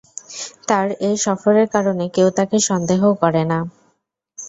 [0.67, 3.59] তার এ সফরের কারণে কেউ তাকে সন্দেহও করে না।